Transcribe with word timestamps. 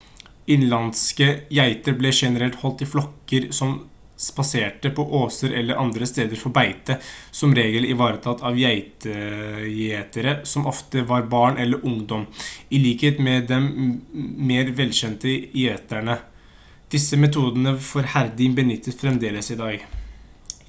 innenlandske 0.53 1.25
geiter 1.57 1.95
ble 1.97 2.11
generelt 2.19 2.55
holdt 2.61 2.79
i 2.85 2.87
flokker 2.93 3.43
som 3.57 3.73
spaserte 4.27 4.91
på 4.99 5.05
åser 5.19 5.53
eller 5.59 5.81
andre 5.83 6.07
steder 6.13 6.39
for 6.45 6.55
beite 6.55 6.95
som 7.41 7.53
regel 7.59 7.85
ivaretatt 7.91 8.41
av 8.51 8.57
geitegjetere 8.63 10.33
som 10.53 10.65
ofte 10.73 11.03
var 11.13 11.29
barn 11.35 11.61
eller 11.67 11.85
ungdom 11.93 12.25
i 12.69 12.81
likhet 12.89 13.21
med 13.29 13.47
den 13.55 13.69
mer 14.55 14.73
velkjente 14.83 15.35
gjeteren 15.37 16.11
disse 16.97 17.21
metodene 17.29 17.75
for 17.93 18.13
herding 18.17 18.57
benyttes 18.61 19.01
fremdeles 19.05 19.53
i 19.57 19.63
dag 19.65 19.79